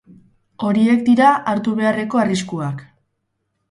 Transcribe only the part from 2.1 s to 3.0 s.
arriskuak.